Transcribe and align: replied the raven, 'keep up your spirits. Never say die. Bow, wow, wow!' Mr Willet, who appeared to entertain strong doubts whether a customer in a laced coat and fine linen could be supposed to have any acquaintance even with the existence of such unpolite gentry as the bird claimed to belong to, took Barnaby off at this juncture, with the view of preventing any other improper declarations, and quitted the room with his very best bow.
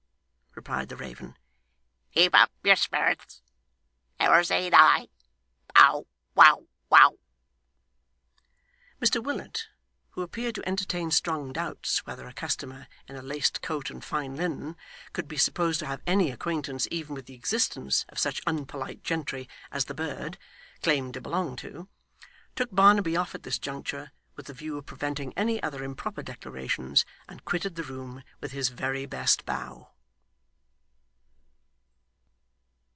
replied 0.53 0.89
the 0.89 0.97
raven, 0.97 1.37
'keep 2.13 2.35
up 2.35 2.51
your 2.61 2.75
spirits. 2.75 3.41
Never 4.19 4.43
say 4.43 4.69
die. 4.69 5.07
Bow, 5.73 6.05
wow, 6.35 6.67
wow!' 6.89 7.17
Mr 9.01 9.23
Willet, 9.23 9.67
who 10.09 10.21
appeared 10.21 10.53
to 10.55 10.67
entertain 10.67 11.09
strong 11.09 11.53
doubts 11.53 12.05
whether 12.05 12.27
a 12.27 12.33
customer 12.33 12.87
in 13.07 13.15
a 13.15 13.21
laced 13.21 13.61
coat 13.61 13.89
and 13.89 14.03
fine 14.03 14.35
linen 14.35 14.75
could 15.13 15.25
be 15.29 15.37
supposed 15.37 15.79
to 15.79 15.85
have 15.85 16.01
any 16.05 16.29
acquaintance 16.31 16.85
even 16.91 17.15
with 17.15 17.27
the 17.27 17.33
existence 17.35 18.03
of 18.09 18.19
such 18.19 18.43
unpolite 18.45 19.03
gentry 19.03 19.47
as 19.71 19.85
the 19.85 19.95
bird 19.95 20.37
claimed 20.83 21.13
to 21.13 21.21
belong 21.21 21.55
to, 21.55 21.87
took 22.57 22.71
Barnaby 22.75 23.15
off 23.15 23.33
at 23.33 23.43
this 23.43 23.57
juncture, 23.57 24.11
with 24.35 24.47
the 24.47 24.53
view 24.53 24.77
of 24.77 24.85
preventing 24.85 25.31
any 25.37 25.63
other 25.63 25.81
improper 25.81 26.21
declarations, 26.21 27.05
and 27.29 27.45
quitted 27.45 27.75
the 27.75 27.83
room 27.83 28.21
with 28.41 28.51
his 28.51 28.67
very 28.67 29.05
best 29.05 29.45
bow. 29.45 29.87